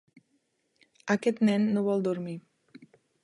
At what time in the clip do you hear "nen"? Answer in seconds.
1.49-1.69